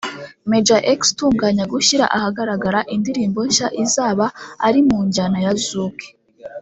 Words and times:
Major 0.49 0.81
X 0.99 1.01
uteganya 1.13 1.65
gushyira 1.73 2.05
ahagaragara 2.17 2.79
indirimbo 2.95 3.39
nshya 3.47 3.67
izaba 3.83 4.25
ari 4.67 4.79
mu 4.87 4.97
njyana 5.07 5.37
ya 5.45 5.53
zouk 5.65 5.97